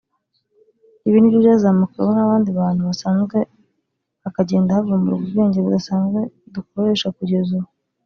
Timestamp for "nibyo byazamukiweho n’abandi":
1.19-2.49